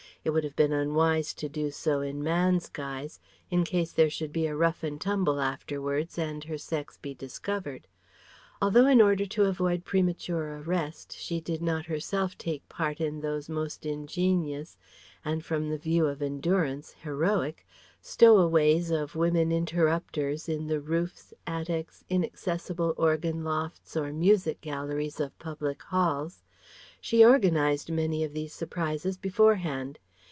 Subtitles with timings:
[0.23, 3.19] It would have been unwise to do so in man's guise,
[3.49, 7.87] in case there should be a rough and tumble afterwards and her sex be discovered.
[8.61, 13.49] Although in order to avoid premature arrest she did not herself take part in those
[13.49, 14.77] most ingenious
[15.25, 17.65] and from the view of endurance, heroic
[17.99, 25.19] stow aways of women interrupters in the roofs, attics, inaccessible organ lofts or music galleries
[25.19, 26.43] of public halls,
[27.01, 29.97] she organized many of these surprises beforehand.